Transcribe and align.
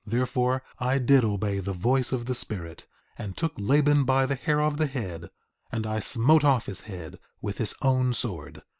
4:18 0.07 0.11
Therefore 0.13 0.63
I 0.79 0.97
did 0.97 1.23
obey 1.23 1.59
the 1.59 1.73
voice 1.73 2.11
of 2.11 2.25
the 2.25 2.33
Spirit, 2.33 2.87
and 3.19 3.37
took 3.37 3.53
Laban 3.59 4.03
by 4.03 4.25
the 4.25 4.33
hair 4.33 4.59
of 4.59 4.77
the 4.77 4.87
head, 4.87 5.29
and 5.71 5.85
I 5.85 5.99
smote 5.99 6.43
off 6.43 6.65
his 6.65 6.81
head 6.81 7.19
with 7.39 7.59
his 7.59 7.75
own 7.83 8.15
sword. 8.15 8.63